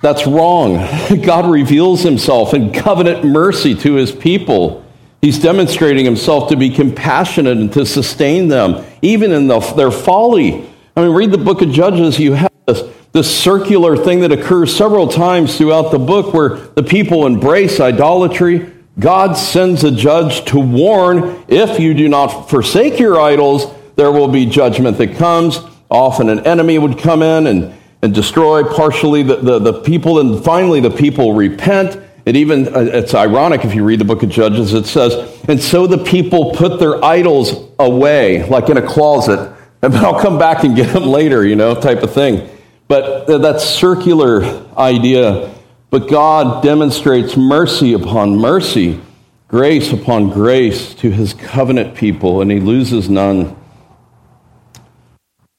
[0.00, 0.76] That's wrong.
[1.22, 4.84] God reveals himself in covenant mercy to his people.
[5.20, 10.68] He's demonstrating himself to be compassionate and to sustain them, even in the, their folly.
[10.94, 12.20] I mean, read the book of Judges.
[12.20, 12.82] You have this,
[13.12, 18.72] this circular thing that occurs several times throughout the book where the people embrace idolatry,
[19.00, 24.28] God sends a judge to warn if you do not forsake your idols, there will
[24.28, 25.58] be judgment that comes.
[25.90, 30.42] Often an enemy would come in and, and destroy partially the, the, the people, and
[30.44, 32.00] finally the people repent.
[32.24, 35.14] It even, uh, it's ironic if you read the book of Judges, it says,
[35.48, 40.38] and so the people put their idols away, like in a closet, and I'll come
[40.38, 42.48] back and get them later, you know, type of thing.
[42.88, 44.42] But that circular
[44.76, 45.54] idea
[45.90, 49.00] but God demonstrates mercy upon mercy,
[49.48, 53.56] grace upon grace to his covenant people, and he loses none.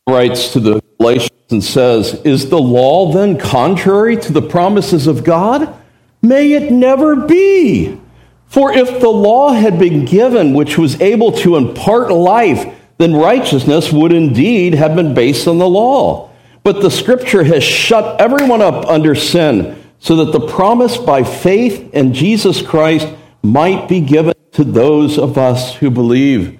[0.08, 5.24] Writes to the Galatians and says, Is the law then contrary to the promises of
[5.24, 5.76] God?
[6.22, 8.00] May it never be.
[8.48, 13.92] For if the law had been given, which was able to impart life, then righteousness
[13.92, 16.30] would indeed have been based on the law.
[16.64, 21.94] But the scripture has shut everyone up under sin so that the promise by faith
[21.94, 23.08] in Jesus Christ
[23.42, 26.60] might be given to those of us who believe.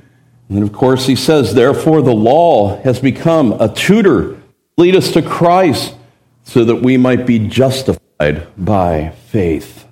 [0.50, 4.39] And of course, he says, therefore, the law has become a tutor,
[4.80, 5.94] lead us to Christ,
[6.44, 9.86] so that we might be justified by faith.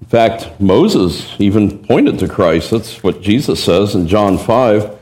[0.00, 2.70] In fact, Moses even pointed to Christ.
[2.70, 4.98] That's what Jesus says in John 5.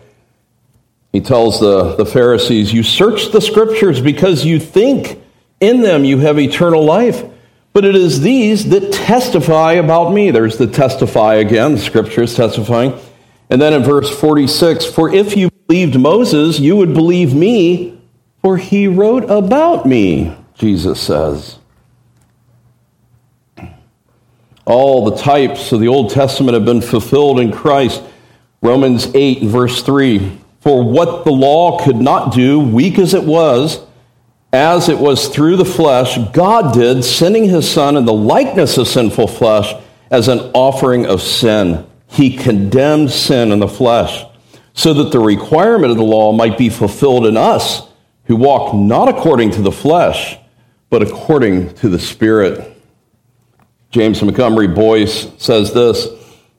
[1.13, 5.23] He tells the, the Pharisees, You search the scriptures because you think
[5.61, 7.25] in them you have eternal life.
[7.73, 10.33] But it is these that testify about me.
[10.33, 12.99] There's the testify again, the scripture is testifying.
[13.49, 17.94] And then in verse 46 For if you believed Moses, you would believe me,
[18.45, 21.59] for he wrote about me, Jesus says.
[24.67, 28.03] All the types of the Old Testament have been fulfilled in Christ.
[28.61, 33.81] Romans 8, verse 3 For what the law could not do, weak as it was,
[34.53, 38.89] as it was through the flesh, God did, sending his Son in the likeness of
[38.89, 39.73] sinful flesh
[40.11, 41.87] as an offering of sin.
[42.09, 44.23] He condemned sin in the flesh,
[44.75, 47.89] so that the requirement of the law might be fulfilled in us
[48.25, 50.39] who walk not according to the flesh,
[50.91, 52.71] but according to the Spirit.
[53.91, 56.09] James Montgomery Boice says this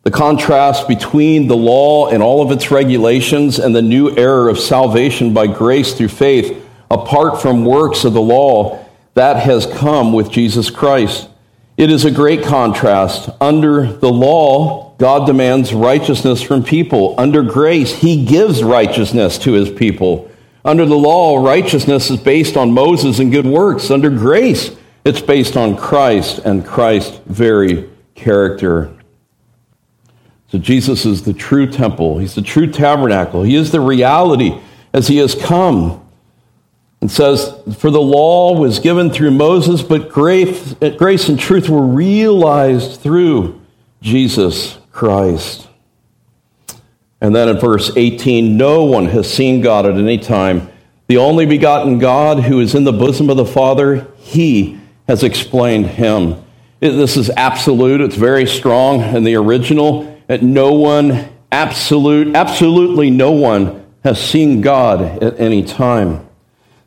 [0.05, 4.59] the contrast between the law and all of its regulations and the new era of
[4.59, 8.85] salvation by grace through faith, apart from works of the law,
[9.15, 11.27] that has come with Jesus Christ.
[11.75, 13.29] It is a great contrast.
[13.41, 17.15] Under the law, God demands righteousness from people.
[17.17, 20.29] Under grace, He gives righteousness to His people.
[20.65, 23.91] Under the law, righteousness is based on Moses and good works.
[23.91, 28.91] Under grace, it's based on Christ and Christ's very character.
[30.47, 32.17] So Jesus is the true temple.
[32.17, 33.43] He's the true tabernacle.
[33.43, 34.59] He is the reality
[34.91, 36.01] as he has come.
[36.99, 41.85] And says, For the law was given through Moses, but grace, grace and truth were
[41.85, 43.61] realized through
[44.01, 45.67] Jesus Christ.
[47.21, 50.69] And then in verse 18, no one has seen God at any time.
[51.07, 55.87] The only begotten God who is in the bosom of the Father, he has explained
[55.87, 56.43] him.
[56.79, 63.31] This is absolute, it's very strong in the original that no one, absolute, absolutely no
[63.31, 66.27] one has seen God at any time.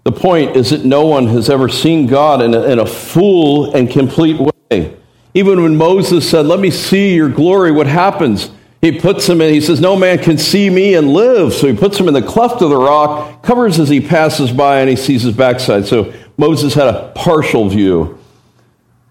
[0.04, 3.74] The point is that no one has ever seen God in a, in a full
[3.74, 4.96] and complete way.
[5.34, 8.50] Even when Moses said, Let me see your glory, what happens?
[8.80, 11.52] He puts him in, he says, No man can see me and live.
[11.52, 14.80] So he puts him in the cleft of the rock, covers as he passes by,
[14.80, 15.86] and he sees his backside.
[15.86, 18.18] So Moses had a partial view.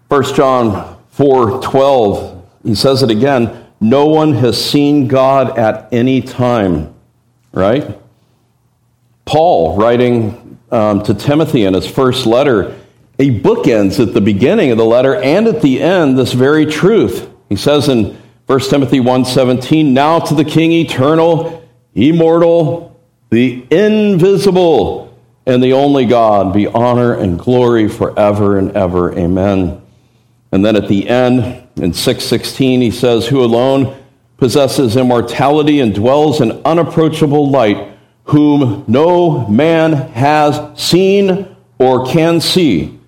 [0.08, 3.66] 1 John 4 12, he says it again.
[3.80, 6.94] No one has seen God at any time,
[7.52, 7.98] right?
[9.26, 12.76] Paul, writing um, to Timothy in his first letter,
[13.18, 17.28] he bookends at the beginning of the letter and at the end this very truth.
[17.48, 18.16] He says in
[18.48, 21.60] 1 Timothy 1:17, "Now to the King eternal,
[21.94, 22.92] immortal,
[23.30, 25.10] the invisible,
[25.46, 29.16] and the only God be honor and glory forever and ever.
[29.16, 29.78] Amen."
[30.50, 33.94] And then at the end, in 616, he says, Who alone
[34.38, 37.86] possesses immortality and dwells in unapproachable light,
[38.24, 41.46] whom no man has seen
[41.78, 42.98] or can see.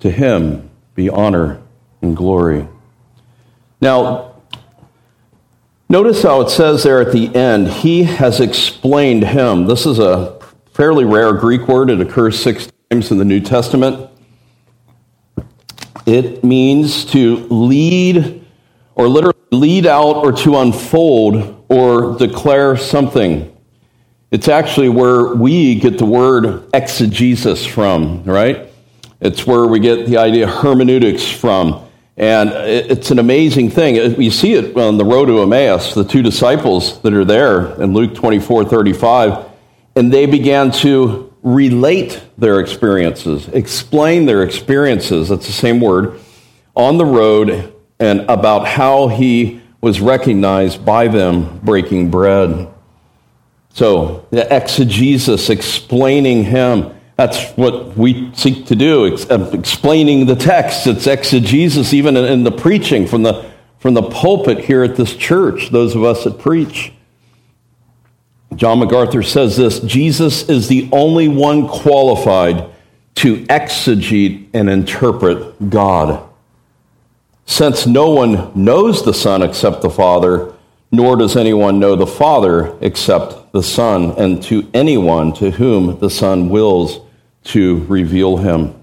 [0.00, 1.60] To him be honor
[2.00, 2.66] and glory.
[3.80, 4.35] Now,
[5.88, 9.66] notice how it says there at the end, He has explained him.
[9.66, 10.38] This is a
[10.72, 14.10] fairly rare Greek word, it occurs six times in the New Testament.
[16.04, 18.44] It means to lead
[18.94, 23.56] or literally lead out or to unfold or declare something.
[24.30, 28.70] It's actually where we get the word exegesis from, right?
[29.20, 31.85] It's where we get the idea hermeneutics from.
[32.16, 33.98] And it's an amazing thing.
[33.98, 37.80] Uh, you see it on the road to Emmaus, the two disciples that are there
[37.80, 39.44] in Luke 24 35,
[39.96, 46.18] and they began to relate their experiences, explain their experiences, that's the same word,
[46.74, 52.68] on the road and about how he was recognized by them breaking bread.
[53.70, 60.36] So, the exegesis, explaining him, that's what we seek to do, ex- uh, explaining the
[60.36, 60.86] text.
[60.86, 65.16] It's exegesis, even in, in the preaching from the, from the pulpit here at this
[65.16, 66.92] church, those of us that preach.
[68.54, 72.70] John MacArthur says this Jesus is the only one qualified
[73.16, 76.22] to exegete and interpret God.
[77.46, 80.52] Since no one knows the Son except the Father,
[80.92, 86.10] nor does anyone know the Father except the Son, and to anyone to whom the
[86.10, 87.00] Son wills
[87.46, 88.74] to reveal him.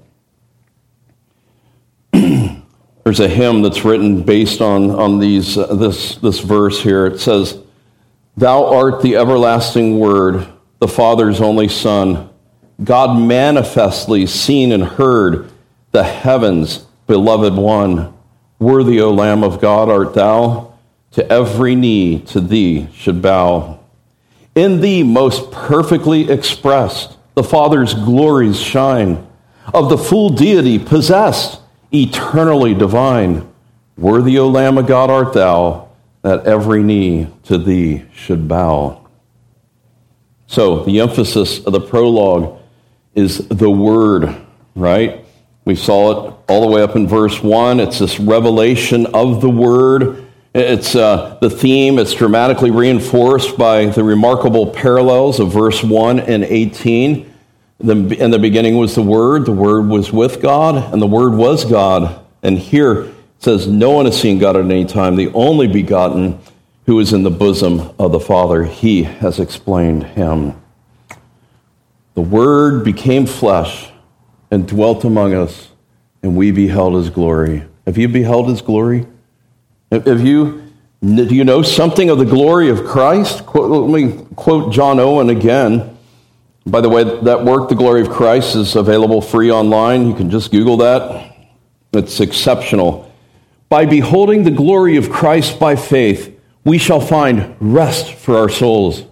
[3.03, 7.05] There's a hymn that's written based on, on these, uh, this, this verse here.
[7.05, 7.57] It says,
[8.37, 10.47] Thou art the everlasting Word,
[10.79, 12.29] the Father's only Son,
[12.83, 15.49] God manifestly seen and heard,
[15.91, 18.13] the heavens, beloved one.
[18.59, 20.73] Worthy, O Lamb of God, art thou,
[21.11, 23.79] to every knee to thee should bow.
[24.55, 29.27] In thee most perfectly expressed, the Father's glories shine,
[29.73, 31.59] of the full deity possessed,
[31.91, 33.47] eternally divine.
[33.97, 35.89] Worthy, O Lamb of God, art thou,
[36.21, 39.07] that every knee to thee should bow.
[40.47, 42.59] So, the emphasis of the prologue
[43.15, 44.35] is the word,
[44.75, 45.25] right?
[45.65, 47.79] We saw it all the way up in verse 1.
[47.79, 50.22] It's this revelation of the word.
[50.53, 56.43] It's uh, the theme, it's dramatically reinforced by the remarkable parallels of verse 1 and
[56.43, 57.33] 18.
[57.79, 57.93] The,
[58.23, 61.65] in the beginning was the Word, the Word was with God, and the Word was
[61.65, 62.23] God.
[62.43, 66.39] And here it says, No one has seen God at any time, the only begotten
[66.85, 68.63] who is in the bosom of the Father.
[68.65, 70.61] He has explained him.
[72.13, 73.89] The Word became flesh
[74.51, 75.69] and dwelt among us,
[76.21, 77.65] and we beheld his glory.
[77.87, 79.07] Have you beheld his glory?
[79.93, 80.71] Have you,
[81.03, 83.45] do you know something of the glory of Christ?
[83.45, 85.95] Quote, Let me quote John Owen again.
[86.65, 90.07] By the way, that work, The Glory of Christ, is available free online.
[90.07, 91.35] You can just Google that.
[91.93, 93.11] It's exceptional.
[93.69, 99.03] By beholding the glory of Christ by faith, we shall find rest for our souls.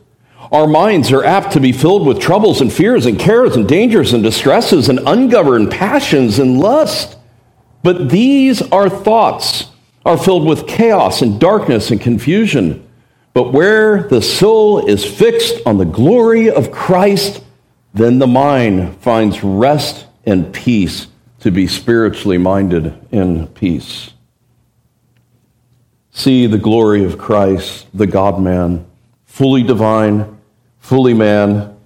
[0.52, 4.14] Our minds are apt to be filled with troubles and fears and cares and dangers
[4.14, 7.18] and distresses and ungoverned passions and lust.
[7.84, 9.70] But these are thoughts
[10.06, 12.88] are filled with chaos and darkness and confusion.
[13.34, 17.43] But where the soul is fixed on the glory of Christ,
[17.93, 21.08] then the mind finds rest and peace
[21.39, 24.12] to be spiritually minded in peace.
[26.12, 28.86] See the glory of Christ, the God man,
[29.26, 30.38] fully divine,
[30.80, 31.78] fully man.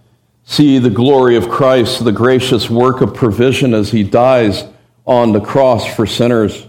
[0.45, 4.63] See the glory of Christ, the gracious work of provision as he dies
[5.05, 6.68] on the cross for sinners.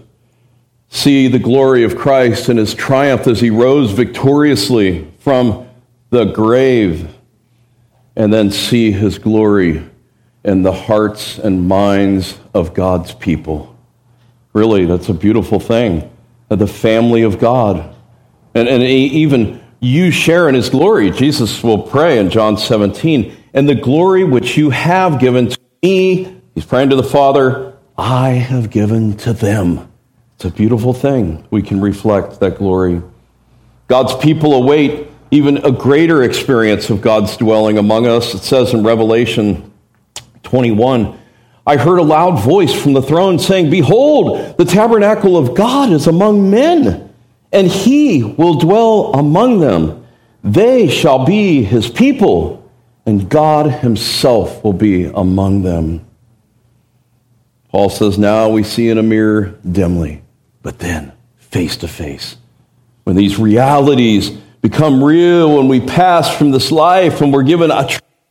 [0.89, 5.67] See the glory of Christ and his triumph as he rose victoriously from
[6.09, 7.13] the grave.
[8.15, 9.87] And then see his glory
[10.43, 13.75] in the hearts and minds of God's people.
[14.53, 16.09] Really, that's a beautiful thing.
[16.49, 17.93] The family of God.
[18.55, 21.11] And, and even you share in his glory.
[21.11, 23.35] Jesus will pray in John 17.
[23.53, 28.29] And the glory which you have given to me, he's praying to the Father, I
[28.29, 29.91] have given to them.
[30.37, 31.45] It's a beautiful thing.
[31.49, 33.01] We can reflect that glory.
[33.87, 38.35] God's people await even a greater experience of God's dwelling among us.
[38.35, 39.73] It says in Revelation
[40.43, 41.17] 21
[41.65, 46.05] I heard a loud voice from the throne saying, Behold, the tabernacle of God is
[46.05, 47.13] among men,
[47.51, 50.05] and he will dwell among them.
[50.43, 52.71] They shall be his people,
[53.07, 56.07] and God himself will be among them.
[57.69, 60.21] Paul says, Now we see in a mirror dimly,
[60.67, 62.35] but then face to face.
[63.05, 67.71] When these realities become real, when we pass from this life, when we're given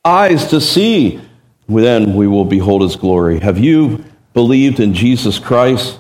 [0.05, 1.19] eyes to see,
[1.67, 3.41] then we will behold his glory.
[3.41, 5.99] Have you believed in Jesus Christ?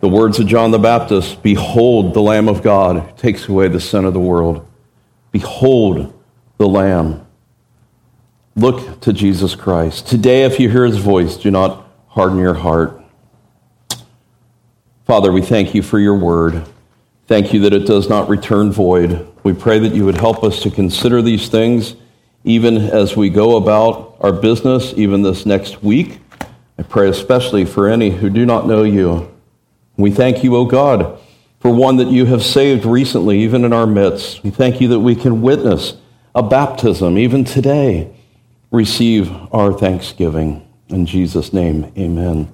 [0.00, 3.80] The words of John the Baptist Behold the Lamb of God who takes away the
[3.80, 4.64] sin of the world.
[5.32, 6.16] Behold
[6.58, 7.26] the Lamb.
[8.54, 10.06] Look to Jesus Christ.
[10.06, 13.01] Today, if you hear his voice, do not harden your heart.
[15.04, 16.64] Father, we thank you for your word.
[17.26, 19.26] Thank you that it does not return void.
[19.42, 21.96] We pray that you would help us to consider these things
[22.44, 26.20] even as we go about our business, even this next week.
[26.78, 29.32] I pray especially for any who do not know you.
[29.96, 31.18] We thank you, O God,
[31.60, 34.42] for one that you have saved recently, even in our midst.
[34.42, 35.94] We thank you that we can witness
[36.34, 38.12] a baptism, even today.
[38.70, 40.66] Receive our thanksgiving.
[40.88, 42.50] In Jesus' name, amen.